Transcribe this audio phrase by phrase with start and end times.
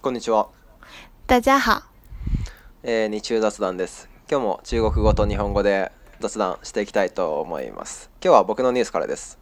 [0.00, 0.48] こんにちは。
[1.26, 1.82] 大家好。
[2.84, 4.08] えー、日中雑談です。
[4.30, 5.90] 今日も中国語と日本語で
[6.20, 8.08] 雑談していきたいと思います。
[8.22, 9.40] 今日は僕のニュースからです。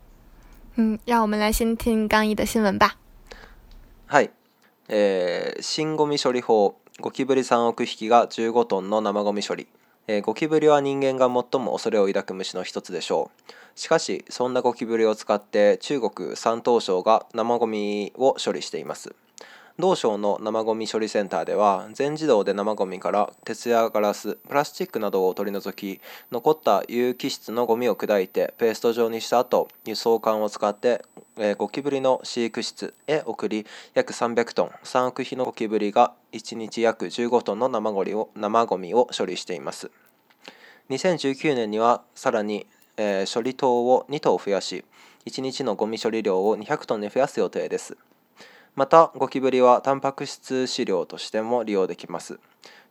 [0.78, 2.96] うん、让我们来先听刚毅的新闻吧。
[4.06, 4.30] はい。
[4.88, 9.66] えー、新ゴミ処理法、ゴキブリ三億匹が15トンの生ゴミ処理。
[10.06, 19.16] えー、ゴキブリは人間が最も恐れを抱く虫の一つでしょうしかしそんなゴキブリを使って中国山東省が生ゴミを処理しています
[19.78, 26.00] 同省の生ごみ処理センターでは全自動で生ごみから鉄やガラスプラスチックなどを取り除き
[26.32, 31.04] 残った有機質のごみを砕いてペースト状にした後輸送管を使って、
[31.36, 39.90] えー、ゴキブリの飼育室へ送り約300トン3億匹のゴキブリが1日約15トンの生ごりを生ごみを処理しています。
[40.88, 44.86] 2019年にはさらに、えー、処理棟を2棟増やし
[45.26, 47.98] 1日のゴミ処理量を200トンに増やす予定です。
[48.76, 52.38] またゴキブリはタンパク質飼料としても利用できます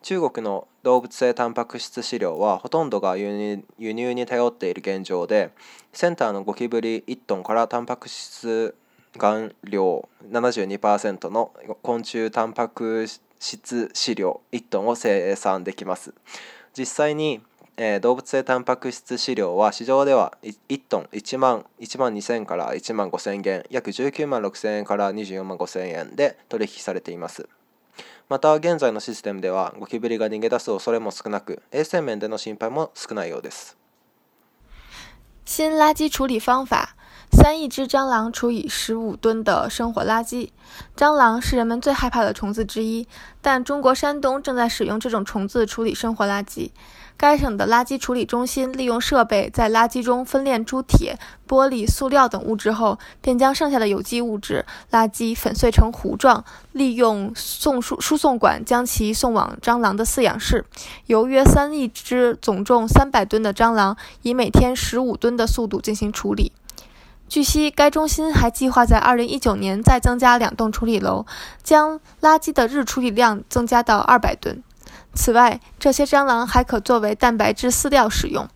[0.01, 5.51] 中国の動物性タンパク質飼料はほとんどが輸入に頼っている現状で
[5.93, 8.75] センターのゴキブリ1トンからタンパク質
[9.13, 11.51] 含量72%の
[11.83, 13.05] 昆虫タンパク
[13.39, 16.15] 質飼料1トンを生産できます
[16.75, 17.41] 実際に
[17.77, 27.47] えー、動物性タンパク質飼料は市場では 1, 1トン1万1万2000から1万5000元約19万6000円から24万5000円で取引されています
[28.29, 33.77] また現在のシステムではゴキブリが逃げ出す恐れも少なく衛生面での心配も少ないようです
[35.43, 36.75] 新垃圾处理方法
[37.35, 40.49] 三亿只蟑螂除以十五吨的生活垃圾，
[40.97, 43.05] 蟑螂是人们最害怕的虫子之一。
[43.41, 46.69] 但中国山东正在使用这种虫子处理生活垃圾。
[47.17, 60.63] 该省的垃圾处理中心利用设备在垃圾中分炼出铁、玻璃、塑料等物质后，便将剩下的有机物质垃圾粉碎成糊状，利用送输输送管将其送往蟑螂的饲养室。
[61.07, 66.53] 由约三亿只总重三百吨的蟑螂，以每天十五吨的速度进行处理。
[67.27, 71.25] 据悉，该中心还计划在二零一九年再增加两栋处理楼，
[71.63, 74.61] 将垃圾的日处理量增加到二百吨。
[75.15, 78.47] 此外，这些蟑螂还可作为蛋白质饲料使用。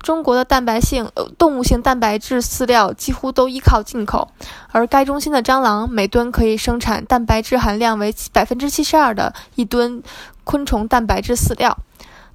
[0.00, 4.28] 中国的蛋白性动物性蛋白质饲料几乎都依靠进口，
[4.70, 10.02] 而该中心的蟑螂每吨可以生产蛋白质含量为百分之七十二的一吨
[10.44, 11.76] 昆虫蛋白质饲料。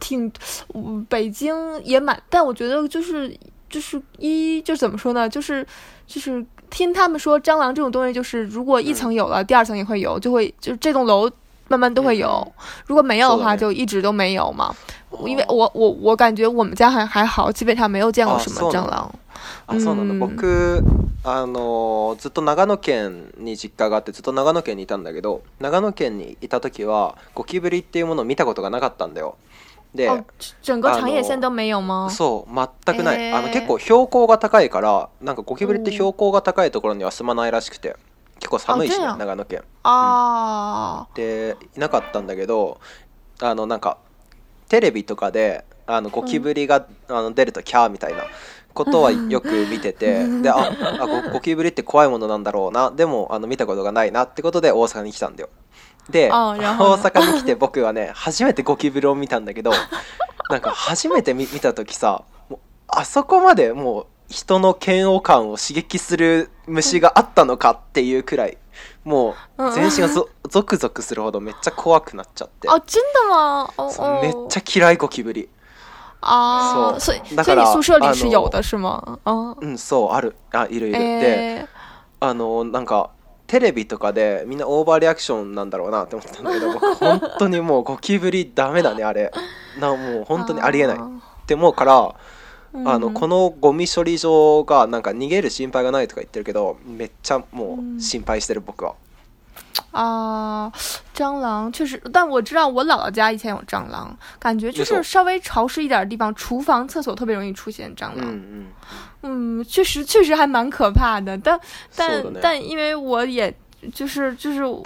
[0.00, 0.30] 挺，
[1.08, 1.54] 北京
[1.84, 3.34] 也蛮，但我觉得就是
[3.68, 5.28] 就是一就怎么说呢？
[5.28, 5.66] 就是
[6.06, 11.30] 就是听他们说蟑螂这种东西，就是如果一层有了，第二层也会有，就会就是这栋楼
[11.68, 12.46] 慢慢都会有。
[12.86, 14.74] 如果没有的话，就一直都没有嘛。
[15.24, 19.12] 因为我我我感觉我们家还还好，基本上没有见过什么蟑螂。
[19.66, 20.18] 啊，そうなの。
[20.18, 20.82] 僕
[21.24, 29.36] あのずっと長野県に実家があって、ずっと長野県にいたんだけど、長野県にいた時はゴキブリっていうものを見たことがなかったんだよ。
[29.98, 30.06] で
[30.62, 32.54] 整個長野線都没有吗そう
[32.86, 37.96] 全くない、えー、あの結構標高が高いからなんかゴキブリって標高が高いところには住まないらしくて
[38.36, 42.80] 結構寒いし、ね、長野県ああ、うん、でいなかったんだけど
[43.42, 43.98] あのなんか
[44.68, 48.22] テレビとかであのゴキブリが、うん、あの出るとキャーみたいな
[48.74, 50.58] ことはよく見ててであ
[51.00, 55.48] あゴキブリって怖いものなんだろうなでもあの見たことがないなってことで大阪に来たんだよ
[56.10, 59.70] で大阪に来て僕はね初めてゴキブリを見たんだけど
[60.50, 62.22] なんか初めて見た時さ
[62.88, 68.58] あそこまでもう人の嫌悪感を刺激する虫があったのかっていうくらい
[69.04, 72.84] もう全身がぞ、ゾクゾクするほどめっちゃ怖くなっちゃってあんだ
[73.34, 73.72] わ
[74.22, 75.48] めっちゃ嫌いゴキブリ
[76.20, 77.84] ああそうだからうん
[79.78, 81.64] そうあるあいるいる、えー、で
[82.20, 83.10] あのなんか
[83.48, 89.32] テレビとかでみんなオーバーリアクションなんだろうなって思ってたんだけど僕 本当にもうゴキブリダメだねあれ
[89.80, 91.00] なもう本当にありえないっ
[91.46, 92.14] て思うから
[92.84, 98.94] あのこのゴミ処理場がなんか逃げる心配がないとか言ってるけどめっちゃもう心配してる僕は。
[99.92, 100.70] 啊，
[101.14, 108.22] 蟑螂确实，但我知道我姥姥家以前有蟑螂，感觉就是稍微潮湿一点的地方，厨房、厕所特别容易出现蟑螂。
[108.22, 108.66] 嗯嗯，
[109.60, 111.58] 嗯，确实确实还蛮可怕的，但
[111.96, 113.54] 但但因为我也。
[113.94, 114.82] 就是就是我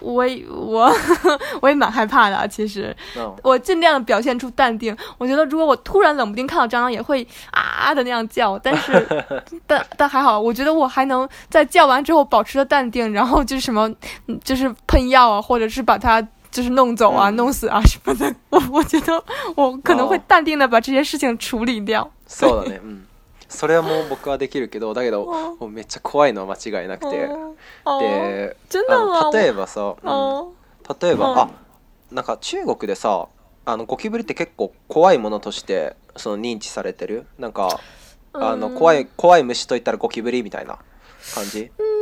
[0.48, 0.92] 我
[1.62, 2.94] 我也蛮害怕的，其实
[3.42, 4.94] 我尽量表现出淡定。
[5.18, 8.58] 我觉得如果我突然冷不丁看到蟑螂，也会啊的那样叫。
[8.58, 9.24] 但是
[9.66, 13.92] 但但还好，我觉得我还能在叫完之后保持的淡定，然后就是什么
[14.44, 18.34] 就是喷药啊，或者是把它就是弄走啊、弄死啊什么的。
[18.50, 19.22] 我我觉得
[19.56, 22.08] 我可能会淡定的把这些事情处理掉。
[22.38, 22.80] 对。
[23.52, 27.28] それはもう僕はできるけどだけどもうめっちゃ怖いのは間違いなくてで
[27.84, 30.52] あの例えばさ、うん、
[31.00, 31.50] 例えば、あ
[32.14, 33.28] なんか中国でさ
[33.64, 37.80] あのゴキブリって結構怖いものとしてその認知されてるなんか
[38.32, 40.78] あの怖い怖い虫といったらゴキブリみたいな
[41.34, 42.01] 感じ、うん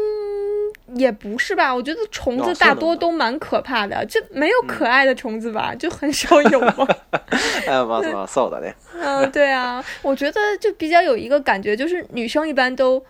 [0.94, 6.76] 也不是吧，我觉得虫子大多都蛮可怕的，就没有可爱的虫子吧，就很少有啊。
[7.30, 8.74] 哎，的嘞。
[9.00, 13.02] 嗯，对啊，我觉得就比较有一个感觉，就是女生一般都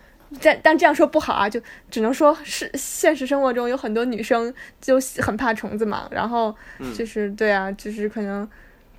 [0.43, 1.61] 但但这样说不好啊，就
[1.91, 6.55] 只能说是现实生活中有很多女生就很怕虫子嘛，然后
[6.97, 8.47] 就是对啊，就是可能，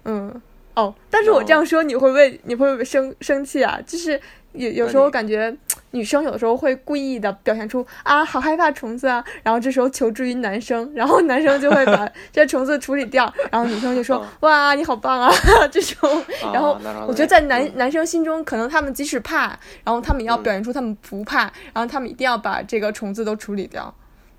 [0.05, 0.41] 嗯，
[0.75, 3.79] 哦，但是我这样说你会会你会生生气啊？
[3.85, 4.19] 就是。
[4.53, 5.55] 有有时候感觉
[5.91, 15.31] 女生有时候会故意的表现出啊好害怕虫子啊，然后这时候求助于男生，然后男生就会把 这虫子处理掉，然后女生就说哇你好棒啊
[15.71, 16.77] 这种，然后
[17.07, 19.47] 我觉得在男男生心中可能他们即使怕，
[19.83, 21.43] 然后他们也要表现出他们不怕，
[21.73, 23.93] 然后他们一定要把这个虫子都处理掉。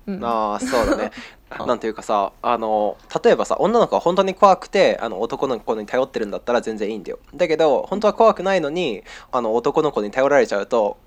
[0.07, 1.11] うん、ああそうだね
[1.67, 10.97] なんていうかさあの例えばさ女の子は本当に怖くてあの男の子に頼ってるんだったら全然いいんだよだけど本当は怖くないのにあの男の子に頼られちゃうと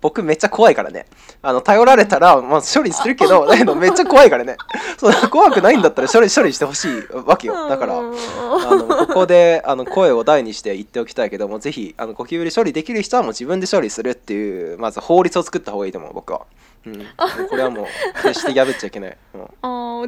[0.00, 1.06] 僕めっちゃ怖いからね
[1.40, 4.56] あの頼られたら、まあ、処理するけど だけめっちゃ怖いからね
[4.98, 6.94] そう怖くないんだったら処理処理してほしい
[7.24, 16.40] わけよだからあのここであの声を大にして言っておきたいけどもぜひあのゴキブリ処理できる人はもう自分で処理するっていうまず法律を作った方がいいと思う僕は。
[16.84, 17.28] 嗯，哦，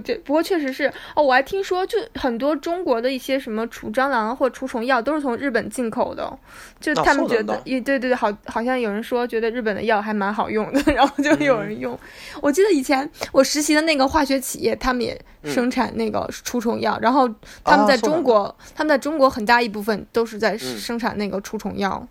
[0.04, 6.36] 这不过确实是，哦，我还听说就很多中国的一些什么除蟑螂或除虫药都是从日本进口的，
[6.80, 11.96] 就他们觉得，也对对对，好，好像有人说觉得日本的药还蛮好用的， 然后就有人用。
[12.40, 17.30] 我记得以前我实习的那个化学企业，他们也生产那个除虫药，然后
[17.62, 22.04] 他们在中国，他们在中国很大一部分都是在生产那个除虫药。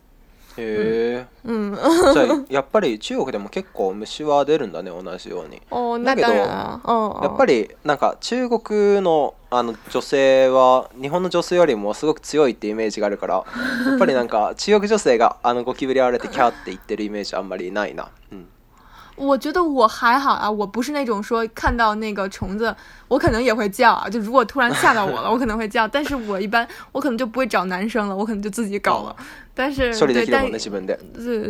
[0.58, 5.62] へえ、うん、じゃやっぱり中国でも結構虫は出るんだね同じように
[6.06, 6.80] だけどや
[7.28, 13.36] っぱりなんか中国のあの女性は日本の女性よりもすごく強いってイメージがあるから
[13.86, 18.48] やっぱりなんか中国女性があのゴキブリあれてキャーって言ってるイメージあんまりないなうん
[19.16, 22.76] 我觉得我还好啊，我不是那种说看到那个虫子，
[23.08, 24.10] 我可能也会叫啊。
[24.10, 29.16] 就如果突然吓到我了，我可能会叫，但是我一般我可能就不会找男生了，我可能就自己搞了。
[29.56, 30.98] 但是受力できるもんね自分で。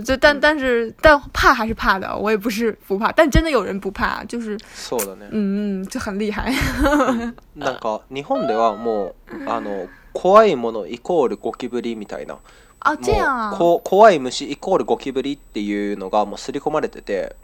[0.04, 5.28] 这但但是但怕还是怕的，我也不是不怕，但真的有人不怕，就是そうだね。
[5.32, 6.52] 嗯嗯，就很厉害。
[7.56, 12.38] なんか日本ではもうあの怖いものイコールゴキブリみたいな。
[12.82, 13.56] あ、这样。
[13.58, 17.36] こ怖い虫イコールゴキブリっていうのがもう刷り込まれてて、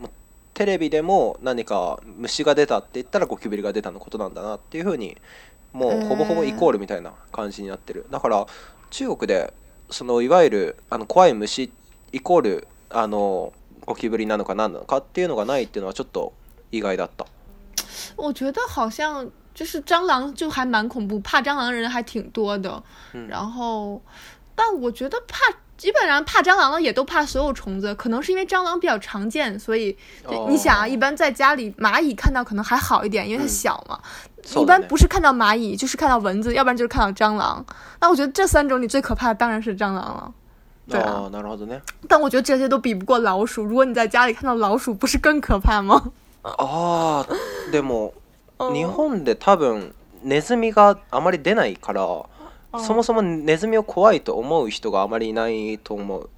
[0.54, 5.16] テレビでも何か虫が出たって言ったらゴキブリが出たのことなんだなっていうふうに
[5.72, 8.06] もうほぼほぼイコールみたいな感じになってる。
[8.12, 8.46] だから
[8.90, 9.54] 中国で
[9.90, 11.72] そのいわゆるあの怖い虫
[12.12, 13.54] イコールあの
[13.86, 16.34] ゴキブリなのか何なのかっていうのがないっていうのはちょっと
[16.72, 17.26] 意外だった。
[18.18, 19.26] 我觉得好像
[19.56, 22.82] 就是蟑螂就还蛮恐怖，怕蟑螂人还挺多的。
[23.28, 24.00] 然后，
[24.56, 29.96] 但我觉得怕基本上怕蟑螂的也都怕所有虫子，可能是因为蟑螂比较常见，所以
[30.50, 33.98] 你想啊，一般在家里蚂蚁看到可能还好一点，因为它小嘛。
[34.62, 37.66] 一般不是看到蚂蚁就是看到蚊子，要不然就是看到蟑螂。
[38.02, 40.32] 那我觉得这三种你最可怕的当然是蟑螂了。
[40.90, 41.82] 对啊，后怎么样？
[42.10, 43.64] 但我觉得这些都比不过老鼠。
[43.64, 46.12] 如果你在家里看到老鼠，不是更可怕吗？
[46.42, 47.26] 啊，
[47.72, 48.12] でも
[48.74, 49.94] 日本で多分
[50.26, 52.26] ネズミがあまり出ないから。
[52.78, 56.30] そもそもネズミを怖いと思う人があまりいないと思う。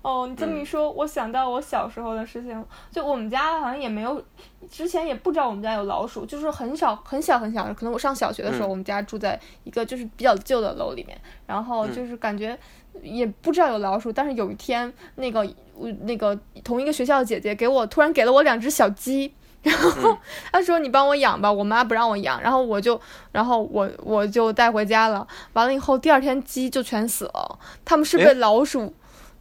[0.00, 2.64] 哦，你这么一说，我想到我小时候的事情。
[2.90, 4.22] 就我们家好像也没有，
[4.70, 7.64] 之前也不知道我们家有老鼠，就是很小很小很小。
[7.74, 12.56] 可能我上小学的时候，我们家住在一个就是比较旧的楼里面，然后就是感觉
[13.02, 19.34] 也不知道有老鼠，但是有一天那个我那个同一个学校的姐姐给我突然给了我两只小鸡。
[19.68, 19.90] 然后
[20.50, 25.26] 他说：“你帮我养吧，我妈不让我养。”然后我就，然后我我就带回家了。
[25.52, 27.58] 完了以后，第二天鸡就全死了。
[27.84, 28.92] 他们是被老鼠，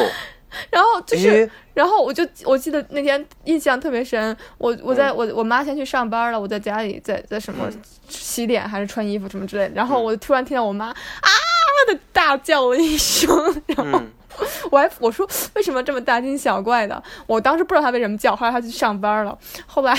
[0.00, 0.10] 的。
[0.70, 4.36] 然后就是，然后我就我记得那天印象特别深。
[4.58, 7.68] 我我在我我妈先去上班了，我在家里在在什么
[8.08, 9.74] 洗脸还是穿衣服什么之类的。
[9.74, 11.28] 然后我突然听到我妈啊
[11.88, 13.28] 的大叫了一声，
[13.66, 14.00] 然后。
[14.70, 17.00] 我还我说为什么这么大惊小怪的？
[17.26, 19.36] 我当时不知道他为什么叫，后来他去上班了。
[19.66, 19.94] 后来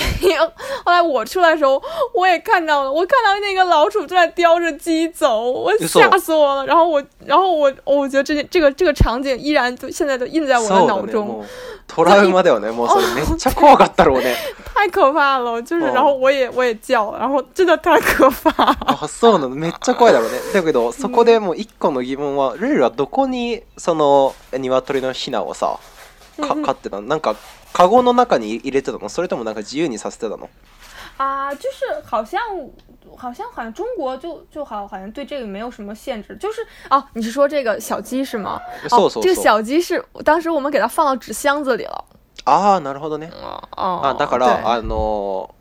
[0.84, 1.80] 后来我出来的时候，
[2.14, 6.66] 我也看到了，我看到那个老鼠正在叼着鸡走，我吓死我了。
[6.66, 11.26] 然后我然后我我觉得这这个这个场景依然就现在都印在我的脑中。
[14.76, 18.50] 太可怕了，就是，然后我也我也叫，然后真的太可怕。
[18.64, 19.48] 啊， そうなの。
[19.56, 20.38] めっちゃ怖いだろうね。
[20.52, 25.78] だけどそこでもう一個の疑問は、ルルはどこにその鶏の雛をさ、
[26.42, 27.00] かかってた？
[27.00, 27.36] なんか
[27.72, 29.08] 籠の中に入れてたの？
[29.08, 30.46] それともなんか自由にさせてたの？
[31.16, 32.38] 啊，就是好像
[33.16, 38.60] 好像好像中国就就好好像对这个没有什么限制，就是哦，你是说这个小鸡是吗？
[39.10, 42.04] 这个小鸡是当时我们给它放到纸箱子里了。
[42.46, 43.30] ああなるほどね
[43.76, 45.54] あだからあの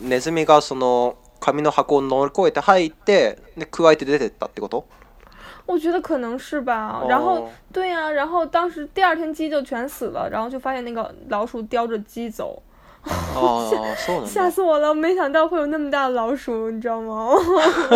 [0.00, 4.86] ネズミがその紙の箱を乗り越えて入ってで加えて出てったってこと
[5.66, 12.62] 我觉得可能是吧，然后对呀、啊，然后当时第二天鸡就全死了，然后就发现那个老鼠叼着鸡走，
[14.26, 14.94] 吓死我了！
[14.94, 17.30] 没想到会有那么大的老鼠，你知道吗？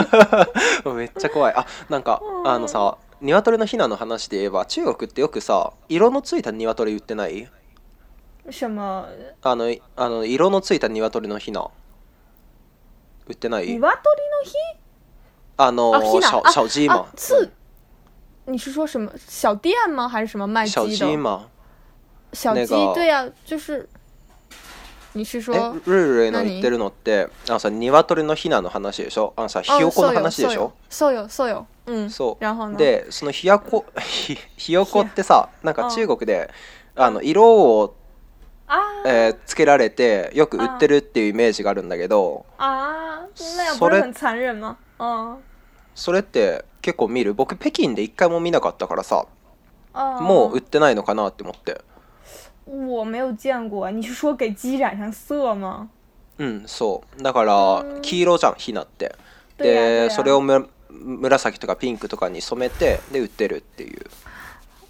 [0.87, 1.55] めっちゃ怖い。
[1.55, 7.51] あ、なんかあのさ、鶏のヒナの話で言えば、中国ってよくさ、色のついた鶏売ってない？
[8.51, 9.07] 什么？
[9.43, 11.69] あの、あの色のついた鶏のひな。
[13.27, 14.01] 売ってない鶏の
[14.43, 14.53] ひ
[15.59, 15.91] あの、
[16.21, 17.07] 小小鸡嘛。
[17.15, 17.51] 刺。
[18.47, 20.09] 你是说什么小店吗？
[20.09, 20.97] 还是什么卖鸡的？
[20.97, 21.47] 小鸡嘛。
[22.33, 23.89] 小鸡、对呀、就是。
[25.15, 25.53] 你是说
[25.87, 36.51] ルイルの言ってるのってあのさ鶏のひなの話でしょあのさひよこの話でしょそうよそうようんそうでそのひやこ ひひよこってさなんか中国で
[36.95, 37.97] あの色を
[39.07, 44.03] えー、つけられてよく売ってるっていうイメージがあるんだけどあそれ
[45.95, 49.27] それって結構見る僕北京で一回も見なかったからさ
[50.21, 51.81] もう売ってないのかなって思って
[52.67, 55.89] 我没有见过你是说给鸡染上色吗
[56.39, 59.15] うんそうだから黄色じゃんひなって
[59.57, 64.03] でそれをむ紫とかピンクとかに染めてで売ってるっていう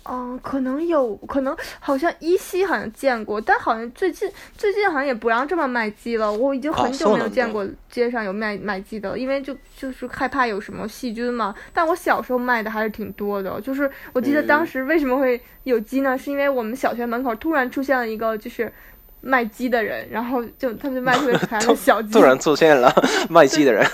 [0.08, 6.32] 哦，可能有可能，好像依稀好像见过，但好像最近最近好像也不让这么卖鸡了。
[6.32, 11.54] 我已经很久没有见过街上有卖卖鸡的，因为就就是害怕有什么细菌嘛。
[11.74, 16.16] 但我小时候卖的还是挺多的，就是我记得当时为什么会有鸡呢？
[16.16, 18.72] 是因为我们小学门口突然出现了一个就是
[19.20, 22.14] 卖鸡的人，然后就他们就卖特别可爱的 小鸡。
[22.14, 22.90] 突然出现了
[23.28, 23.86] 卖鸡的人。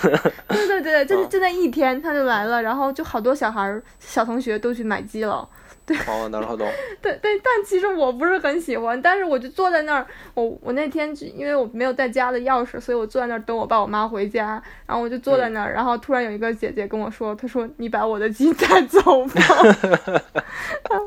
[0.47, 5.49] 对对对，就是就那一天他就来了，然后就好多小孩小同学都去买鸡了。
[5.87, 6.69] 对，狂妄的劳动。
[7.03, 19.35] 对对，但其实我不是很喜欢，但是我就坐在那儿，我我那天因为我没有带家的钥匙，所以我坐在那儿等我爸我妈回家，然后我就坐在那儿，然后突然有一个姐姐跟我说，她说你把我的鸡带走吧，
[20.91, 21.07] 然后，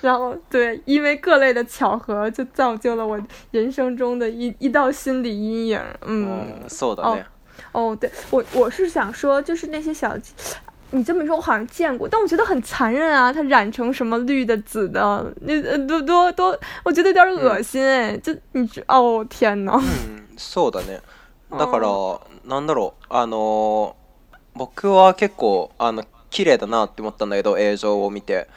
[0.00, 6.48] 然后对，因为各类的巧合就造就了我人生中的一一道心理阴影，嗯，
[6.98, 7.18] 哦，
[7.72, 10.32] 哦对，我我是想说，就是那些小鸡。
[10.90, 13.32] 你这么说，我好像见过，但我觉得很残忍啊！
[13.32, 18.18] 它染成什么绿的、紫的，那多多多，我觉得有点恶心哎、欸！
[18.22, 19.72] 这你哦天哪！
[19.76, 21.00] 嗯、そうだね。
[21.50, 21.88] だから
[22.44, 23.94] なんだろうあの
[24.54, 28.48] 僕は結構あの綺麗だなって思ったんだけど映像を見て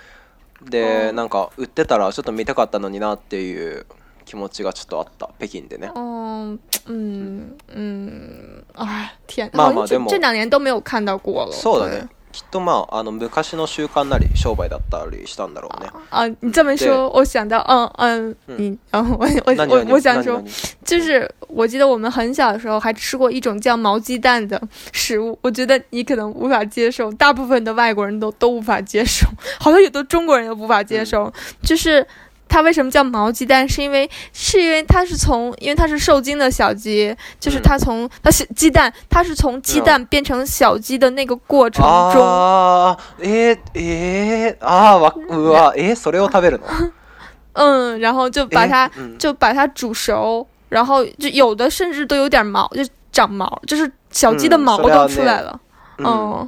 [0.68, 3.86] でなんか売ってたらちょっと見たかったのになっていう
[4.26, 6.58] 気持ちがちょっとあった北京でね嗯
[6.88, 12.08] 嗯嗯啊天まあまあでも这两年都没有看到过了そうだね
[12.38, 15.90] きっとまああの昔の習慣なり商売だったりしたんだろうね。
[16.12, 20.42] 啊，你这么说，我想到，嗯嗯，嗯， 然后我我我我想说，
[20.86, 24.60] 就是我记得我们很小的时候还吃过一种叫毛鸡蛋的
[24.92, 29.26] 食物，我觉得你可能无法接受，大部分的外国人都都无法接受，
[29.60, 32.06] 好像有的中国人都无法接受，就是。
[32.48, 33.68] 它为什么叫毛鸡蛋？
[33.68, 42.22] 是因为是因为它是从因为它是受精的小鸡，就是它从它小鸡蛋，它是从鸡蛋变成小鸡的那个过程中。
[42.24, 45.10] 啊，诶诶，啊哇
[45.52, 46.64] 哇，诶，そを食べるの？
[47.54, 55.60] 嗯，然后就把它就把它煮熟，然后就有的甚至都有点毛，就长毛，就是小鸡的毛都出来了。
[56.04, 56.48] 哦，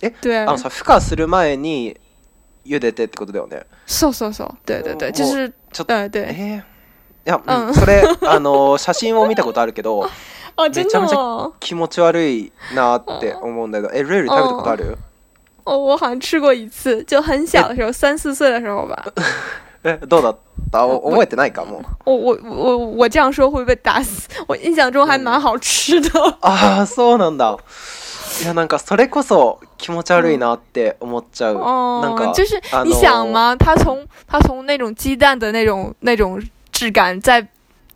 [0.00, 0.36] 诶，对。
[0.46, 1.96] あのさ、孵化する前に
[2.66, 3.64] でてってことだよね。
[3.86, 4.54] そうそうそう。
[4.64, 6.34] 对对对，就是ちょっと、え对。
[6.34, 6.58] い
[7.24, 10.04] や、うん、それあの写真を見たことあるけど、
[10.56, 14.98] あめちゃめちゃ気持ち悪いなって思うんだけど、え瑞ル食べたことある？
[15.64, 19.02] お、我好像吃过一次，就很小的时候，三四岁的时候吧。
[20.02, 20.36] お、 どうだっ
[20.70, 27.56] たお 覚えてないかも我我我我这样说会被打死我印象中还蛮好吃的、お、お、お、あそうなんだ
[28.42, 31.54] いやなんかそれこそ気持ち悪いなって思っちゃう。
[31.56, 33.54] なんか就是你想吗？
[33.56, 37.46] 它从它从那种鸡蛋的那种那种质感，在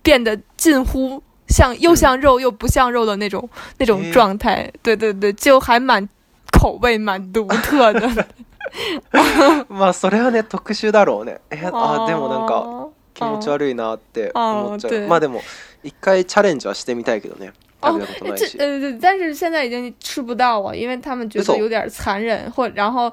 [0.02, 4.70] 变得近乎像又像肉又不像肉的那种、那种状态。
[4.82, 6.08] 对对对，就还蛮
[6.52, 8.08] 口味蛮独特的。
[9.68, 11.40] まあそれはね特殊だろうね。
[11.50, 15.08] えあでもなんか気持ち悪いなって思っちゃう。
[15.08, 15.40] まあでも
[15.82, 17.52] 一回チャレンジはしてみたいけどね。
[17.80, 18.00] 哦，
[18.36, 23.10] 这呃，但是现在已经吃不到了，因为他们觉得有点残忍，或然后，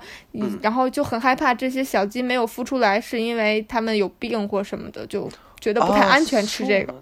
[0.61, 5.29] 然后就很害怕这些小鸡没有孵出来，是因为他们有病或什么的，就
[5.59, 6.93] 觉得不太安全吃这个。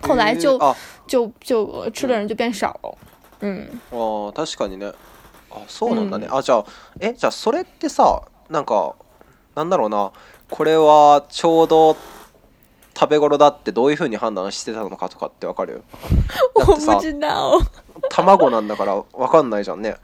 [0.00, 0.58] 后来就
[1.06, 2.96] 就就吃的人就变少了。
[3.40, 3.66] 嗯。
[3.90, 4.90] 哦，確かにね。
[5.50, 6.26] あ、そうなんだね。
[6.30, 6.64] あ、じゃあ、
[7.00, 8.94] え、じゃあそれってさ、なんか
[9.54, 10.12] なんだろうな、
[10.48, 11.94] これはちょうど。
[12.96, 15.82] 食べ頃だってどういうふうに判断してたのかとかってわかる？
[16.56, 16.98] だってさ、
[18.08, 19.94] 卵なんだからわかんないじゃんね。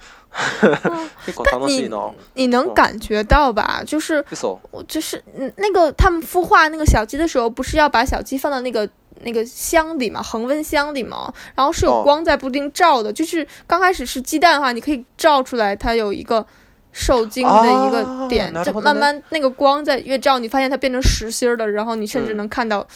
[1.50, 1.90] 但你
[2.34, 3.82] 你能感觉到吧？
[3.86, 4.22] 就是
[4.70, 5.22] 我就是
[5.56, 8.86] 那个他们孵化那个小鸡的时候，不是要把小鸡放到那个
[9.22, 16.44] 那个箱里嘛，恒温箱里嘛，然后是有光在不停照的，就是刚开始是鸡蛋话，你可以照出来，它有一个。
[16.92, 22.86] 受精的一个点，就慢慢那个光在越照，你发现它变成实心儿的，然后你甚至能看到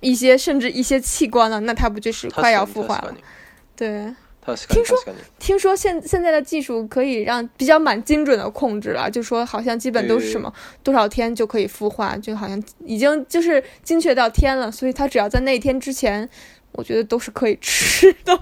[0.00, 3.14] 一些甚至一些器官了，那它不就是快要孵化了？
[3.76, 3.88] 对，
[4.68, 4.98] 听说
[5.38, 16.28] 听说现现在的技术可以让比较蛮精准的控制了，就说好像基本都是什么多少天就可以孵化，就好像已经就是精确到天了，所以它只要在那天之前，
[16.72, 18.36] 我觉得都是可以吃的。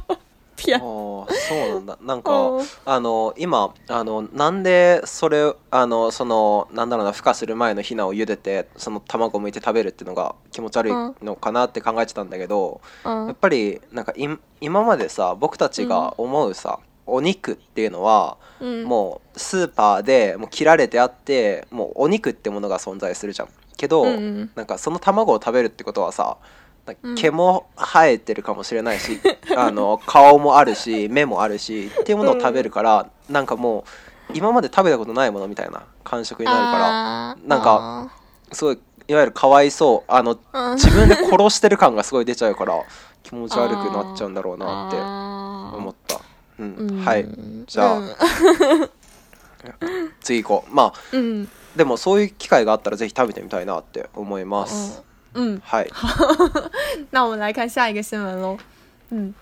[0.64, 2.48] ピアそうなんだなんか
[2.86, 14.12] あの今あのなんでそれあのそのなんだろうな孵化する前のヒナを茹でてその卵を剥いて食べるっていうのが気持ち悪いのかなって考えてたんだけど、やっぱりなんか
[14.60, 26.36] 今までさ僕たちが思うさ、お肉っていうのは、うん、もうスーパーでもう切られてあってもうお肉ってものが存在するじゃんけど、うん、なんかその卵を食べるってことはさ
[27.14, 29.20] 毛も生えてるかもしれないし、
[29.50, 33.84] うん、あの顔もあるし 目もあるしっていうものを食べるから、うん、なんかも
[34.30, 38.12] う今まで食べたことないものみたいな感触になるからなんか
[38.52, 38.78] すごい
[39.08, 42.74] いわゆるかわいそうあの、うん、自分で殺してる感がすごい出ちゃうから
[43.22, 44.96] 気持ち悪くなっちゃうんだろうなって
[45.76, 46.20] 思った。
[46.58, 47.26] うん、うん、はい
[47.66, 47.98] じゃあ、
[50.20, 51.16] 次行こうまあ、
[51.76, 55.02] でもそういう機会があったら是非食べてみたいなって思います。
[55.34, 55.78] 嗯，好，
[57.10, 58.58] 那我们来看下一个新闻喽。
[59.10, 59.34] 嗯，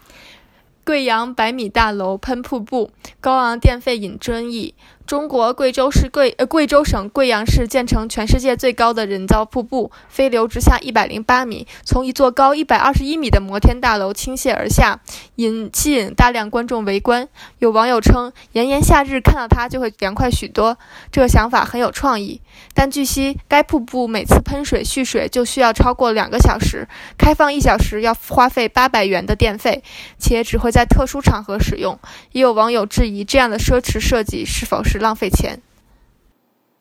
[0.85, 4.75] 贵阳百米大楼喷瀑布，高昂电费引争议。
[5.11, 15.01] 中国贵州市贵呃贵州省贵阳市建成全世界最高的人造瀑布，飞流直下一百零八米，从一座高一百二十一米的摩天大楼倾泻而下，
[15.35, 17.29] 引吸引大量观众围观。
[17.59, 20.79] 有网友称，炎炎夏日看到它就会凉快许多，
[21.11, 22.41] 这个想法很有创意。
[22.73, 26.87] 但据悉，该瀑布每次喷水蓄水就需要超过两个小时，
[27.19, 29.83] 开放一小时要花费八百元的电费，
[30.21, 31.99] 且只会在特殊场合使用。
[32.31, 35.00] 也有网友质疑，这样的奢侈设计是否是。
[35.01, 35.63] 浪费钱。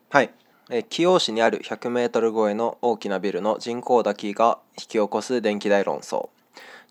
[0.10, 0.34] はい。
[0.70, 6.28] えー、市にある100メートル超えの大きなビルの人工滝が引き起こす電気代論争。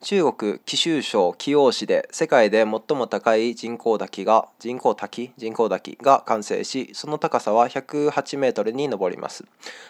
[0.00, 9.42] 中国貴州省貴陽市で世界で最も高い人工滝が人工滝人工滝が完成しその高さは108メートルに上ります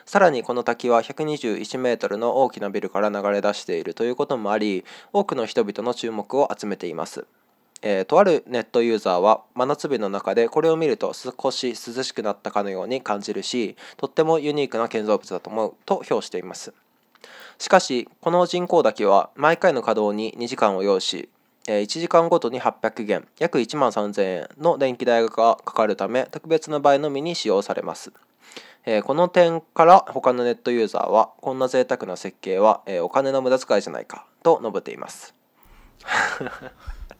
[0.06, 7.26] さらにこの滝は121メートルの大きなビルから流れ出しているということもあり多くの人々の注目を集めています
[7.82, 16.74] えー、とあるネットユーザーは真夏日の中でこれを見ると少し涼しくなったかのように感じるしとってもユニークな建造物だと思うと評しています
[17.58, 21.28] しかしこの人工滝は毎回の稼働に2時間を要し
[21.66, 28.12] 1時間ごとに800元約1万3000円の電気代がかかるため特別な場合のみに使用されます
[29.04, 35.34] この点から他のネットユーザーはこんな贅沢な設計はお金の無駄遣いじゃないかと述べています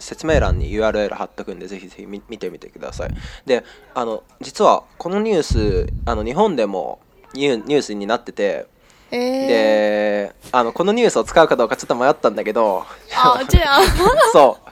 [0.00, 3.10] 説明欄に URL 貼っとくんで、ぜひぜひ見てみてください。
[3.46, 6.98] で、あの、実はこのニュース、あの日本でも
[7.34, 8.66] ニュースになってて、
[9.12, 13.40] えー、であのこのニュースを使うかどうかちょっと迷ったんだけどあ
[14.32, 14.70] そう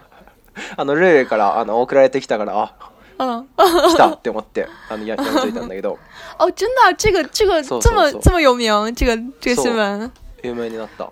[0.76, 2.72] あのルールからあの送られてきたから
[3.18, 5.98] あ来たって思ってあのやってといたんだけど
[6.38, 10.12] あ、真的、啊、这个这个这么这么有名这个这个新闻
[10.44, 11.10] 有名になった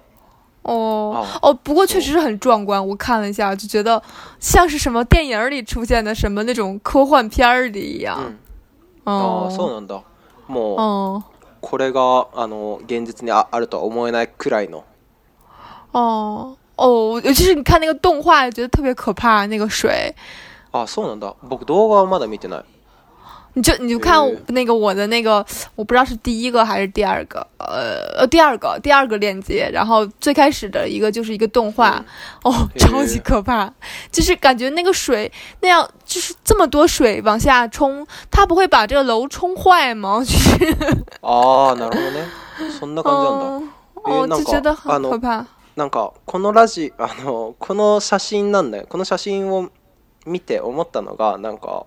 [0.67, 2.85] 哦哦，不过确实是很壮观。
[2.87, 4.03] 我看了一下，就觉得
[4.41, 8.35] 像是什么电影里出现的，什么那种科幻片儿的一样。
[9.05, 10.03] 哦，そうなんだ。
[10.49, 11.23] もう
[11.61, 14.83] これがあの現実にああるとは思えないくらいの。
[15.93, 20.13] あ、哦，尤其是你看那个动画，觉得特别可怕那个水。
[20.73, 21.33] あ、そうなんだ。
[21.49, 22.65] 僕動画まだ見てない。
[23.57, 25.45] 你就你就看那个我的那个，
[25.77, 32.05] 我不知道是第一个还是第二个，呃呃，第二个第二个链接，然后最开始的一个就是一个动画，
[32.45, 33.73] 哦，超级可怕，
[34.13, 40.23] 就是感觉那个水那样就是这么多水往下冲，它不会把这个楼冲坏吗？
[41.23, 42.29] 啊， なるほどね。
[42.79, 43.71] そんな感じなんだ。
[44.07, 45.19] えなんか、あの、
[45.77, 48.87] なんかこのラジあのこの写真なんだよ。
[48.89, 49.69] この写真を
[50.27, 51.87] 見て思ったのがなんか。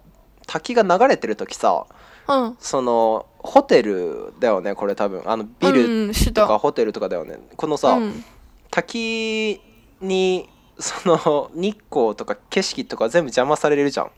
[0.49, 1.85] 滝が流れてる時さ、
[2.27, 8.25] うん、そのホテルだよねこれ多分あのビルとかホテルとかだよね、このさ、うん、
[8.71, 9.61] 滝
[10.01, 14.11] にその日光とか景色とか全部邪魔されるじゃん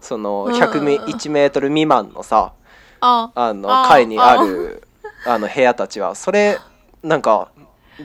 [0.00, 2.54] その101メートル未満のさ、
[3.00, 4.82] あの階にある
[5.24, 6.58] あの部屋たちはそれ
[7.04, 7.52] なんか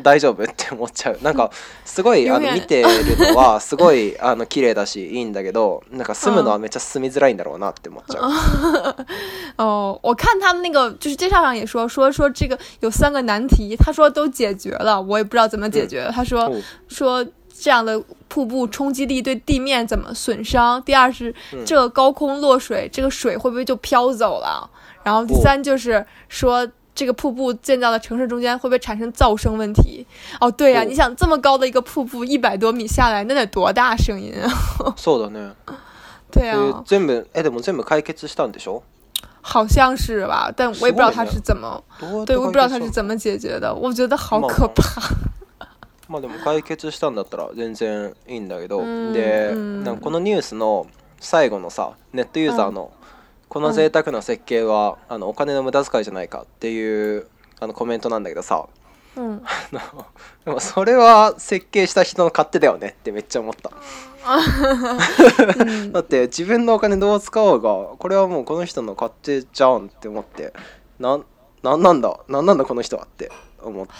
[0.01, 1.19] 大丈夫，って思っちゃう。
[1.21, 1.51] なんか
[1.85, 2.87] すごいあの見てる
[3.31, 8.03] のは すごいあの綺麗だしいいんだけど、なんか住むのはめちゃ住みづらいんだろうなって思う。
[9.61, 16.09] 哦，我看他们那个就是介绍上也说说说这个有三个难题，他说都解决了，我也不知道怎么解决。
[16.13, 16.51] 他说
[16.87, 17.23] 说
[17.55, 20.81] 这样的瀑布冲击力对地面怎么损伤？
[20.83, 21.33] 第二是
[21.65, 24.67] 这高空落水，这个水会不会就飘走了？
[25.03, 26.67] 然后第三就是说。
[26.95, 30.05] 这个瀑布建造的城市中间会不会产生噪声问题？
[30.39, 34.47] 哦，对呀，你想这么高的一个瀑布，一百多米下来，那得多大声音啊！
[34.97, 35.53] そうだね。
[36.31, 36.83] 对啊。
[36.85, 38.81] 全部，えでも全部解決したんでしょ？
[39.41, 41.83] 好像是吧，但我也不知道他是怎么，
[42.25, 45.01] 对，我不知道他是怎么解决的，我觉得好可怕。
[46.07, 48.81] まあでも解決したんだったら全然いいんだけど。
[49.11, 49.49] で、
[49.99, 50.85] このニュースの
[51.19, 52.91] 最後のさ、ネットユーザーの。
[53.49, 57.27] この贅沢な設計は、あのお金の無駄遣いじゃないかっていう
[57.59, 58.67] あのコメントなんだけどさ、
[59.15, 59.41] うん、
[60.59, 63.71] それは設計した人の勝手だよねってめっちゃ思った。
[65.91, 70.53] だって自分のお金どう使おうがこれはもうこの人の勝手じゃんって思って
[70.97, 71.25] なん
[71.61, 73.29] なんなんだなんなんだこの人はって
[73.61, 73.93] 思った。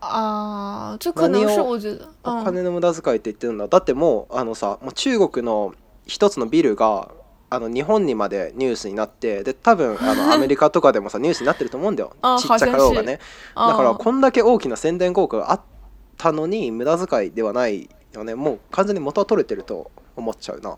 [0.00, 0.98] ああ。
[1.12, 1.40] 可能
[1.80, 5.74] 是我お金の無駄遣いって言ってるんだ、だってもうあのさもう中国の
[6.06, 7.10] 一つのビルが
[7.48, 13.20] あの日本にまでニュースになってで多分あの アメリカとかでもさニュースになってると思うんだよちっちゃかろうがね
[13.54, 15.60] だからこんだけ大きな宣伝効果があっ
[16.16, 20.76] たのに無駄遣いではないよねもう完全に元は取れてると思っちゃうな。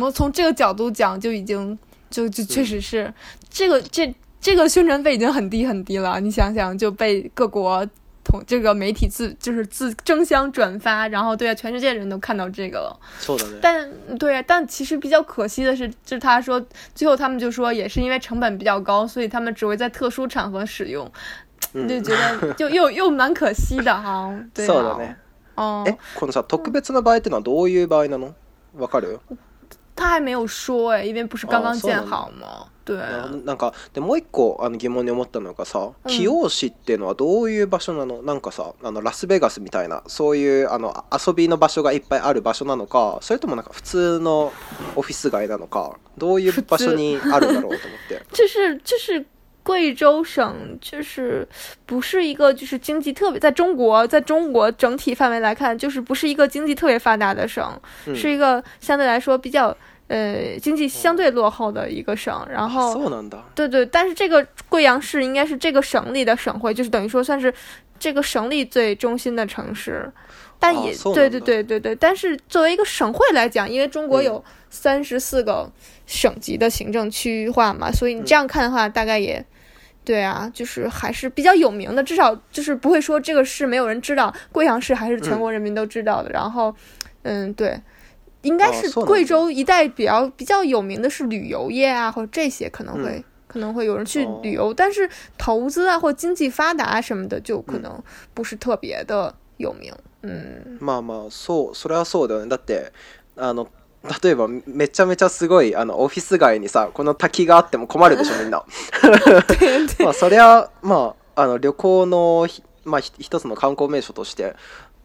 [0.00, 1.76] 我从这个角度讲就已经
[2.10, 3.12] 就就确实是
[3.48, 7.84] 这个这这个宣传费已经很低很低了，你想想就被各国
[8.46, 12.98] 这个媒体自就是自争相转发，然后对全世界人都看到这个了。
[13.20, 16.62] 错的但对啊，但其实比较可惜的是，就是他说
[16.94, 21.10] 最后他们就说也是因为成本比较高，所以他们只会在特殊场合使用，
[21.72, 24.32] 就觉得就又又蛮可惜的哈。
[24.52, 24.98] 对啊。
[25.54, 25.84] 啊。
[25.86, 28.34] え、このさ、特別な場合とのはどういう場合なの？
[28.78, 29.18] わかる？
[29.98, 32.66] 他还没有说哎、因为不是刚刚建好吗？
[32.84, 32.96] 对。
[33.44, 38.22] なんかでもう一個あの疑問に思ったのがさ、起用市っていうのはどういう場所なの？
[38.22, 44.52] なんかさ、あのラスベガスみたいなそういうあの遊びの場所がいっぱいある場所なのか、それともなんか普通の
[44.94, 48.24] オフィス街なのか、どういう場所にあるんだろうと思って。
[48.32, 49.26] 就是就是
[49.68, 51.46] 贵州省就是
[51.84, 57.78] 不是一个就是经济特别在中国，在中国整体范围来看，就是不是一个经济特别发达的省，
[58.14, 59.76] 是一个相对来说比较
[60.06, 62.46] 呃经济相对落后的一个省。
[62.50, 62.98] 然后，
[63.54, 67.52] 对对，但是这个贵阳市应该是这个省里的省会，就是等于说算是
[67.98, 70.10] 这个省里最中心的城市。
[70.60, 75.70] 但也对对对对对，但是作为一个省会来讲，因为中国有三十四个
[76.06, 79.44] 省级的行政区划嘛，所以你这样看的话，大概也。
[80.08, 84.34] 对啊，就是还是比较有名的，至少就是不会说这个市没有人知道。
[84.50, 86.30] 贵阳市还是全国人民都知道的。
[86.30, 86.74] 然后，
[87.24, 87.78] 嗯，对，
[88.40, 99.92] 应该是贵州一带比较比较有名的是旅游业啊，或者这些可能会可能会有人去旅游，但是投资啊或经济发达什么的就可能不是特别的有名。
[100.22, 102.90] 嗯，まあまあそうそれはそうだよねだって
[103.36, 103.68] あの。
[104.22, 108.64] 例えばめちゃめちゃすごいあのオフィス街にさこの滝があっても困るでしょみんな
[110.04, 112.46] まあそりゃまああの旅行の
[112.84, 114.54] まあ、一つの観光名所としてっ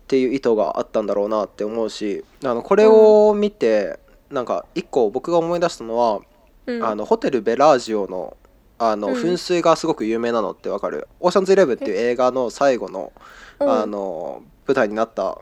[0.08, 3.98] ていう意図があったんだろうなって思うしあのこれを見て、
[4.30, 6.22] うん、なんか一個僕が思い出したのは、
[6.66, 8.38] うん、あのホテルベラージオの
[8.80, 13.12] あの、噴水がすごく有名なのってわかる「オーシャンズイレブン」っていう映画の最後の,、
[13.60, 15.40] あの舞台になった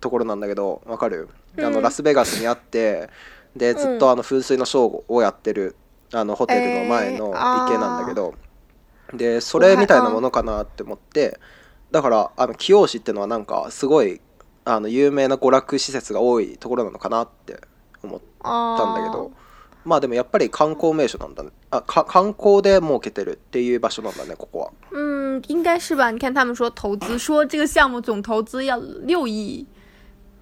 [0.00, 3.08] ところなんだけどわかるあのラスベガスにあって、
[3.56, 5.74] でずっとあの噴水のショーをやってる
[6.12, 8.34] あのホテルの前の池なんだけど、
[9.14, 11.38] でそれみたいなものかなって思って
[11.90, 14.20] だからあの貴陽市ってのはなんかすごい
[14.64, 17.58] あの有名な娯楽施設が多いところなのかなって
[18.02, 19.32] 思ったんだけど
[19.86, 24.70] まあでもやっぱり観光名所なんだねあ観光で設けてるっていう場所なんだねここは。
[24.92, 26.10] う应该是吧？
[26.10, 28.42] 你看他们说投说这个项目总投
[29.06, 29.64] 要亿，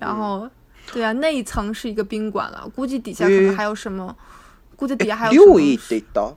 [0.00, 0.48] 然后
[0.92, 4.14] 对啊，那一层是一个宾馆了，估计底下可能还有什么，
[4.76, 6.36] 估计底下还有六亿得刀。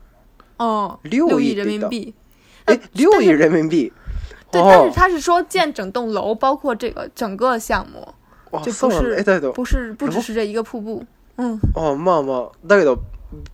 [0.57, 2.13] 哦，六亿人民币。
[2.65, 3.91] 哎，六亿人民币。
[4.51, 8.05] 对，但是他是说建整栋楼，包括这个整个项目，
[8.63, 11.03] 就不是不是不只是这一个瀑布。
[11.37, 11.57] 嗯。
[11.75, 12.97] 哦，まあまあだけど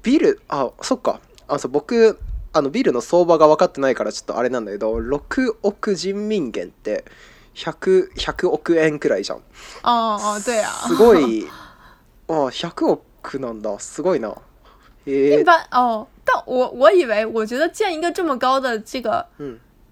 [0.02, 2.18] ビルあそっかあそう僕
[2.54, 5.26] あのビルの相場が分かってないからちょっとあれなんだけど六
[5.64, 7.04] 億人民元って。
[7.56, 9.40] 百百億円くらいじゃん。
[9.84, 10.68] あ、对呀。
[10.88, 11.48] すごい。
[12.28, 13.80] 啊， 百億なんだ。
[13.80, 14.36] すごいな。
[15.06, 19.26] 一般哦，但我我以为，我觉得建一个这么高的这个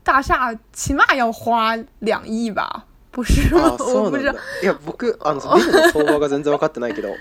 [0.03, 3.77] 大厦，起码要花两亿吧，不是吗？
[3.79, 4.27] 我不是。
[4.61, 7.13] いや僕あのその相場が全然分かってないけど。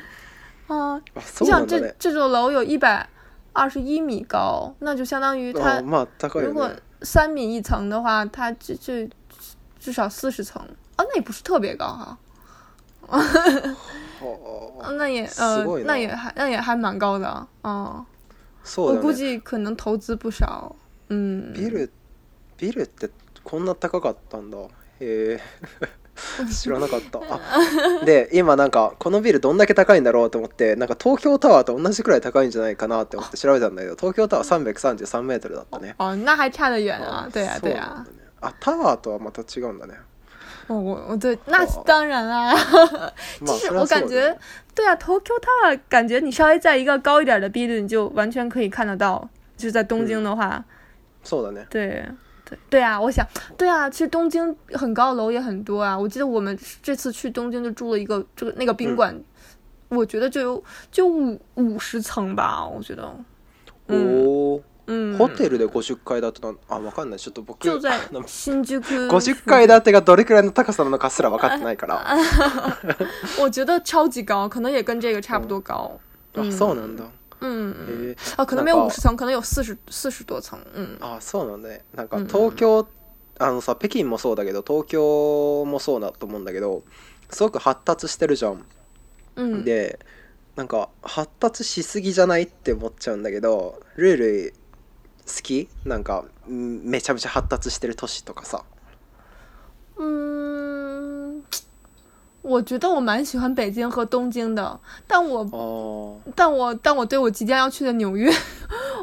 [0.69, 0.99] 啊。
[1.41, 3.09] 你想这这座楼有一百
[3.53, 5.81] 二十一米高，那就相当于它
[6.43, 6.69] 如果
[7.03, 8.95] 三米一层的话，它就就。
[9.83, 10.63] 至少四十层
[10.95, 12.17] 啊，那也不是特别高哈、
[13.05, 13.21] 啊。
[14.93, 17.27] 那也呃，那也还那也还蛮高的
[17.63, 18.07] 啊。
[18.77, 20.77] 我估計可能投資不少。
[21.09, 21.91] うビル
[22.59, 23.11] ビルって
[23.43, 24.57] こんな高かったんだ。
[25.01, 25.41] へえ。
[26.53, 27.21] 知らなかった
[28.05, 38.07] で今なんかこのビルどんだけ高いんだろうと思ってなんか東京タワーと同じくらい高いんじゃないかなって思って調べたんだけど東京タワー333メートルだったねあ那还差得远啊对呀、对呀、
[38.43, 39.95] 啊，塔啊，とはまた違うんだね。
[40.67, 42.53] 哦，对，那当然啦。
[43.47, 44.37] 其实我感觉，
[44.75, 49.27] 对啊，东京塔感觉你稍微在一个高一点的ビル你就完全可以看得到，
[49.57, 50.63] 就是在东京的话。
[51.25, 51.65] そうだね。
[51.71, 52.05] 对，
[52.45, 53.25] 对对啊，我想，
[53.57, 55.97] 对啊，其实东京很高楼也很多啊。
[55.97, 59.17] 我记得我们这次去东京就住了一个这个那个宾馆，
[59.89, 63.13] 我觉得就有就五五十层吧，我觉得。
[63.91, 64.61] 五。
[64.87, 67.91] うん、ホテルで50階建てのあ分かんないちょっと僕だ
[68.27, 72.17] 新宿50階建てがどれくらいの高さなのかすら分かってないからあ
[73.41, 76.01] 我觉得超级高，可能也跟这个差不多高。
[76.35, 77.09] そうなんだあ、
[77.41, 78.17] 嗯
[78.47, 80.59] 可能没有五十層可能有四十四十多层。
[81.01, 82.87] あそうなんだねなんか東京、
[83.39, 86.83] あのさ北京もそうだけど東京もそうだと思うんだけど
[87.31, 88.51] すごく発達してるじゃ
[89.39, 89.99] ん、で
[90.57, 94.55] なんか発達しすぎじゃないって思っちゃうんだけどルール
[95.27, 98.65] 好きなんかめちゃめちゃ発達してる都市とかさ
[99.97, 100.72] うん
[102.43, 108.33] 我觉得我蛮喜欢北京和东京的，但我，但我，但我对我即将要去的纽约，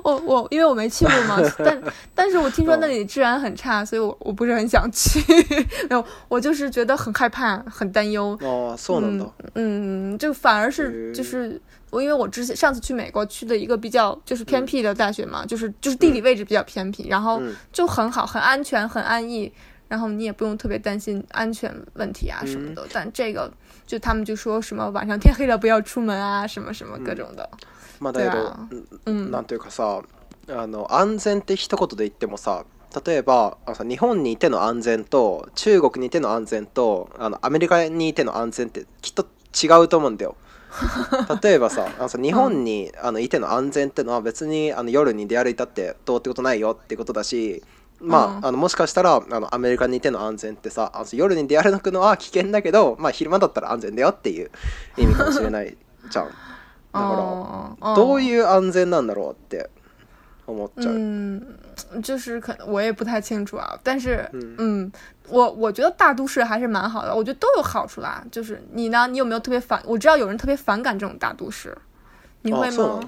[0.03, 1.81] 我我因为我没去过嘛， 但
[2.13, 5.21] 但是我听说那里治安很差，所以我我不是很想去，
[5.89, 8.37] 没有，我就是觉得很害怕，很担忧。
[8.41, 11.59] 哦，送了嗯，就反而是就是
[11.91, 19.49] 我，因为我之前上次去美国去的一个比较就是偏僻的大学嘛，就是就是地理位置比较偏僻，然后就很好，很安全，很安逸。
[19.89, 22.83] 然后你也不用特别担心安全问题啊什么的。
[22.85, 23.51] 嗯、但这个
[23.87, 27.49] 就他们就说什么晚上天黑了不要出啊什么什么各种的。
[27.99, 30.03] なんていうかさ、
[30.47, 32.65] あの安全って一言で言ってもさ。
[33.05, 40.35] 例えばあの日本にいての安全と中国にいての安全とあのアメリカにいての安全ってきっと違うと思うんだよ。
[41.43, 47.63] 例えばさあの日本に、あのいての安全ってのは別にあの夜に出歩いたってどうってことないよってことだし
[48.01, 54.51] まあ、あのもしかしたらあのアメリカにいての安全ってさあの夜に出歩くのは危険だけど、まあ、昼間だったら安全だよっていう
[54.97, 55.75] 意味かもしれない
[56.09, 56.31] じゃんだ
[56.93, 59.69] からどういう安全なんだろうって
[60.47, 60.93] 思っちゃう。
[60.95, 61.59] うん
[62.01, 64.91] 就是可能我也不太清楚啊，但是嗯，嗯
[65.29, 68.21] 我我觉得大都市还是蛮好的，我觉得都有好处啦。
[68.31, 69.81] 就是你呢，你有没有特别反？
[69.85, 71.75] 我知道有人特别反感这种大都市，
[72.41, 72.99] 你会吗？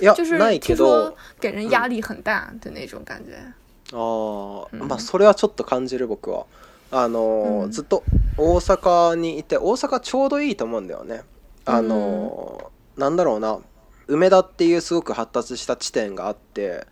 [0.00, 3.32] 啊、就是听说给人压力很大的那种感觉。
[3.44, 3.52] 嗯
[3.94, 6.46] あ、うん、まあそれはちょっと感じる僕は
[6.90, 8.02] あのー、うん、ずっと
[8.36, 11.22] 大阪にいて大阪ちょうどいいと思うんだよね
[11.64, 13.58] あのー、なんだろうな
[14.08, 16.84] 梅田っていうすごく発達した地点があって、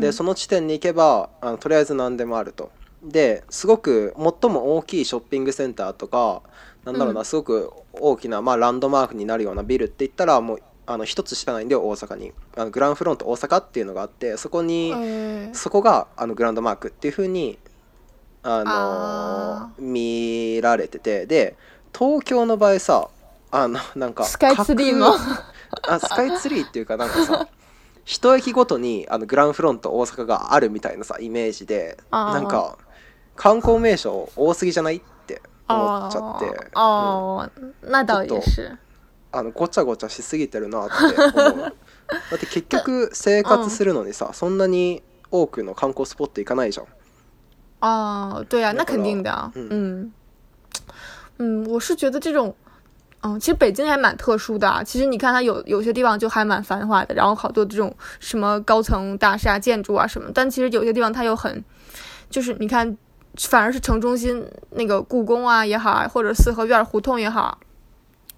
[0.00, 2.70] でその地点に行けばあのとりあえず何でもあると
[3.02, 6.40] ですごく最も大きいショッピングセンターとか
[6.86, 17.58] なんだろうな、すごく大きな、まあ、ランドマークになるようなビルって言ったらもうあの1つしかないんで大阪にあのグランフロント大阪っていうのがあってそこに、えー、そこがあのグランドマークっていうふうに
[18.42, 21.56] あの見られててで
[21.96, 23.08] 東京の場合さ
[23.50, 25.14] あのなんかスカイツリーも
[25.88, 27.48] あスカイツリーっていうかなんかさ
[28.04, 32.76] 一駅ごとにあのグランフロント大阪があるみたいなさイメージでなんか
[33.34, 36.70] 観光名所多すぎじゃないって思っちゃって。
[36.74, 37.48] あ、
[37.82, 38.22] うん、なだ
[39.36, 41.34] あのごちゃごちゃしすぎてるなって思う。
[42.06, 46.86] だって結局生活するのにさ、そんなに多くの観光スポット行かないじゃん。
[47.80, 49.50] 啊，对呀，那肯定的。
[49.56, 50.12] 嗯
[51.38, 52.54] 嗯，我是觉得这种，
[53.24, 54.82] 嗯，其实北京还蛮特殊的。
[54.84, 60.30] 其实你看它有有些地方就还蛮繁华的，然后好多这种什么高层大厦建筑啊什么。
[60.32, 61.62] 但其实有些地方它又很，
[62.30, 62.96] 就是你看，
[63.40, 67.58] 反而是城中心那个故宫啊也好啊，或者四合院胡同也好。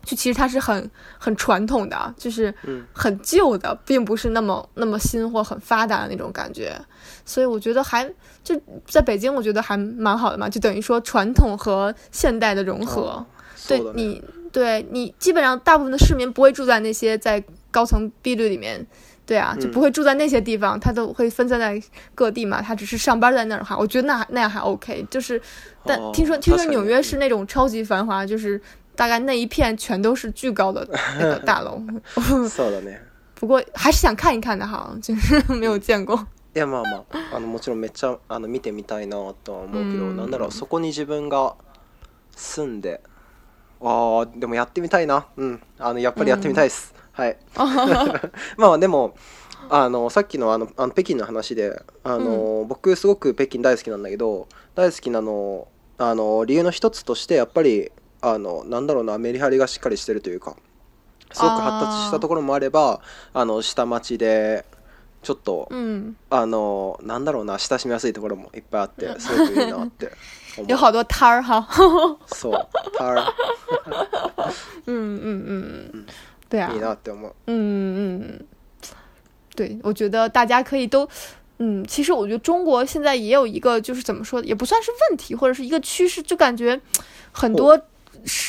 [0.06, 0.88] 就其实它是很
[1.18, 2.54] 很传统的，就是
[2.92, 6.78] 很旧的，并不是那么那么新或很发达的那种感觉。
[7.24, 8.08] 所以我觉得还
[8.44, 10.48] 就在北京，我觉得还蛮好的嘛。
[10.48, 13.26] 就等于说传统和现代的融合，
[13.66, 17.42] 对你，对你基本上大部分的市民不会住在那些在
[17.72, 18.86] 高层 B 区里面，
[19.26, 21.82] 对啊，就不会住在那些地方，他都会分散在
[22.14, 22.62] 各地嘛。
[22.62, 25.04] 他只是上班在那儿的话，我觉得那那样还 OK。
[25.10, 25.42] 就是
[25.84, 28.62] 但听说听说纽约是那种超级繁华，就是。
[28.96, 30.86] 大概那一片全都是巨高的
[31.18, 31.80] 那个大楼。
[32.48, 33.00] そうだね。
[33.34, 36.16] 不过还是想看一看的哈，就是没有见过。
[36.54, 41.54] いやまあまああのもちろんめっちゃあの見てみたいなとは思うけど、なんだろうそこに自分が
[42.34, 43.02] 住んで、
[43.82, 45.26] ああでもやってみたいな。
[45.36, 46.94] うん、あのやっぱりやってみたいです。
[47.12, 47.36] はい。
[48.56, 49.14] まあでも。
[49.68, 55.66] あのさっきのあのあの北京の話であの、うん、僕すごく北京大好きなんだけど大好きなの
[55.98, 57.90] あの理由の一つとしてやっぱり
[58.30, 60.56] あのなんだろうなメリハリがしっかりしてるというか
[61.32, 63.00] すごく発達したところもあれば
[63.32, 64.64] あの下町で
[65.22, 70.10] ちょっと、うん、あのなんだろうな親しみやすいところもいっぱいあってすごくいいなって。
[70.66, 71.60] 有好多摊儿哈，
[72.28, 72.54] そう
[72.96, 73.24] 摊儿，
[74.86, 76.06] 嗯嗯嗯，
[76.48, 77.32] 对啊，いいなって思う。
[77.46, 78.44] 嗯嗯嗯，
[79.54, 81.06] 对，我觉得大家可以都，
[81.58, 86.80] 嗯，其实我觉得中国现在也有一个，就是怎么说，也不算是问题，或者是一个趋势，就感觉
[87.34, 87.76] 很多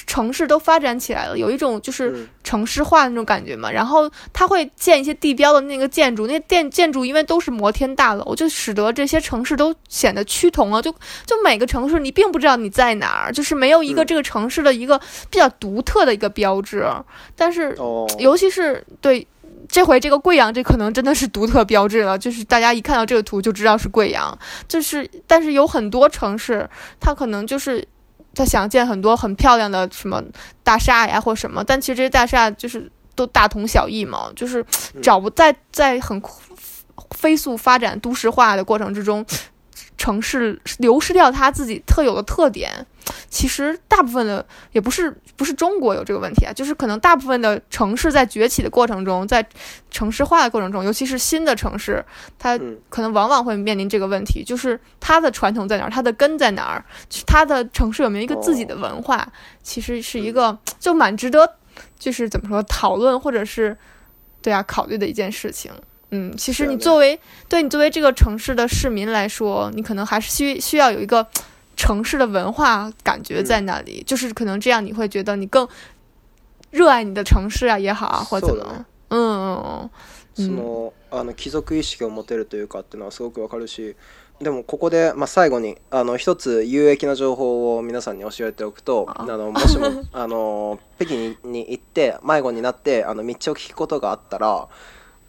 [0.08, 3.72] 城市都发展起来了，有一种就是城市化那种感觉嘛。
[3.72, 10.82] 然后它会建一些地标的那个建筑，那些建建筑因为都是摩天大楼，就使得这些城市都显得趋同了。
[10.82, 10.92] 就
[11.26, 14.98] 就每个城市你并不知道你在哪儿，就是没有一个这个城市的一个
[15.30, 16.84] 比较独特的一个标志。
[17.36, 17.78] 但是，
[18.20, 19.26] 尤其是对
[19.70, 22.18] 这回这个贵阳，这可能真的是独特标志了。
[22.18, 24.36] 就是大家一看到这个图就知道是贵阳。
[24.68, 26.68] 就是，但是有很多城市
[27.00, 27.88] 它可能就是。
[28.38, 30.24] 他想建很多很漂亮的什么
[30.64, 34.64] 大厦呀，或什么，但其实这些大厦就是都大同小异嘛，就是
[35.02, 36.22] 找不在在很
[37.12, 39.26] 飞速发展、都市化的过程之中。
[39.98, 42.74] 城市流失掉它自己特有的特点，
[43.30, 49.46] 其实大部分的也不是不是中国有这个问题啊，就是可能大部分的城市在崛起的过程中，在
[49.90, 52.04] 城市化的过程中，尤其是新的城市，
[52.40, 52.58] 它
[52.90, 56.84] 可能往往会面临这个问题，就是它的传统在哪儿，它的根在哪儿，
[57.26, 59.28] 它的城市有没有一个自己的文化，
[59.64, 61.56] 其实是一个就蛮值得
[61.98, 63.76] 就是怎么说讨论或者是
[64.42, 65.72] 对啊考虑的一件事情。
[66.12, 71.26] 嗯，其实你作为对你作为这个城市的市民来说，你可能还是需需要有一个
[71.76, 75.68] 城市的文化感觉在那里，就是可能这样你会觉得你更
[76.72, 79.90] 热爱你的城市啊也好啊，或者怎么，嗯。
[80.38, 83.96] そのあの帰属意識を持っているというかっていうのはすごくわかるし、
[84.40, 94.68] でもここでまあ最後にあの一つ有益な情報を皆さんにお伝えしておくと、あのもしもあの北京に行って迷子になってあの道を聞きことがあったら。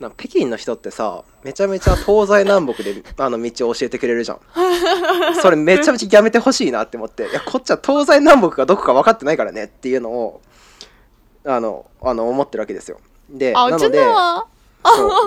[0.00, 4.40] な北京の人ってさめちゃめちゃ東西南北で あの道を教えてくれるじゃん
[5.42, 10.40] それめちゃめちゃやめてほしいなって思っていやこっちは東西南北がどこか分かってないからねっていうのを
[11.44, 14.00] あのあの思ってるわけですよであなので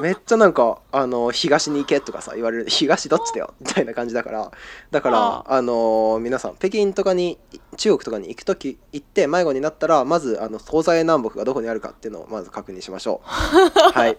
[0.01, 4.51] めっちゃなんかあの東に行けとかさ言われる東どっちだよみたいな感じだから
[4.91, 7.37] だからあの皆さん北京とかに
[7.77, 14.17] 中国とかに行く時行って迷子になったらまずあの東西南北がどこにあるかっていうのをまず確認しましょう はい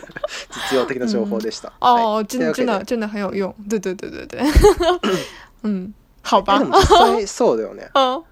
[0.72, 6.58] 実用的な情報でした、うん、はい、真的真的真的很有用对对对对对ん好吧
[7.26, 8.22] そうだよね嗯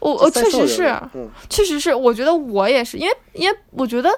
[0.00, 0.82] 我我确实是、
[1.14, 4.10] 嗯、确实是我觉得我也是因为因为我觉得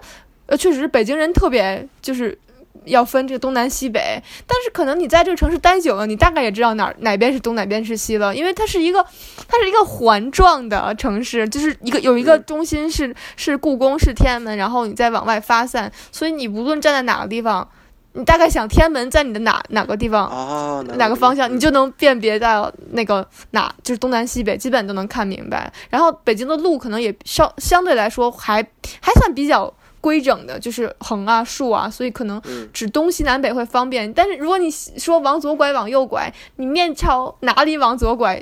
[0.47, 2.37] 呃，确实是北京人特别就是
[2.85, 4.01] 要分这东南西北，
[4.47, 9.05] 但是可能你在这个城市待久了，你大概也知道哪哪边是东，哪边是西了，因为它是一个，
[9.49, 17.69] 它是一个环状的城市，就是一个有一个中心是是故宫，是天安门，然后你再往外发散，所以你无论站在哪个地方，
[18.13, 25.73] 你大概想天安门在你的哪哪个地方，哪个方向，你就能辨别到那个哪就是东南西北，基本都能看明白。
[25.91, 28.63] 然后北京的路可能也相相对来说还
[29.03, 29.75] 还算比较。
[30.07, 32.41] 规整的，就是横啊、竖啊，所以可能
[32.73, 34.11] 指东西南北会方便。
[34.15, 38.41] 但是如果你说往左拐、往右拐，你面朝哪里往左拐？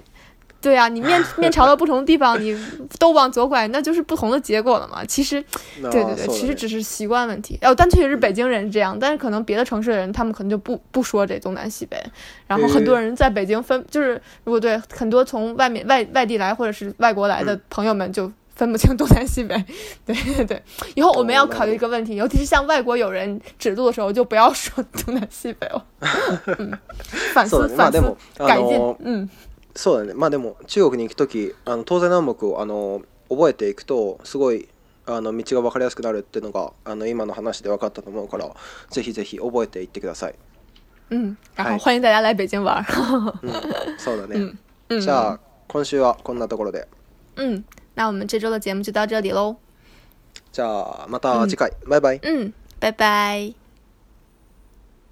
[0.60, 2.54] 对呀，你面 面朝到不同的地方，你
[2.98, 5.02] 都往左拐，那就是不同的结果了嘛。
[5.06, 5.42] 其实，
[5.80, 7.58] 对 对对，其实只是习惯问题。
[7.62, 11.96] 哦，但确实是北京人是这样，但是可能别的城市的人，他们可能就不不说这东南西北。
[12.46, 18.30] 然后很多人在北京分，就是如果对，很多从外面外外地来或者是外国来的朋友们就。
[18.56, 19.64] 分不清东南西北。
[20.06, 20.62] 对对对，
[20.94, 25.84] 以后我们要考虑一个问题，尤其是向外国友人指路的时候，就不要说东南西北了。
[26.58, 26.72] 嗯、
[27.32, 28.00] 反思反思，
[28.38, 28.78] 改进。
[28.78, 29.28] う
[29.74, 30.14] そうだね。
[30.14, 34.68] まあでも中国に行く時、あの東西南北をあの覚えていくとすごい。
[35.06, 38.48] あの道が分かりやすくなるっていうのがあの今の話で分かったと思うから
[38.88, 40.34] ぜひぜひ覚えていってください。
[41.10, 41.74] うん、然后
[44.94, 46.88] うん、じゃあ今週はこんなところで。
[47.36, 47.64] うん。
[47.94, 49.56] 那我们这周的节目就到这里喽。
[50.52, 51.70] じゃあまた次回。
[52.22, 53.63] 嗯，拜拜。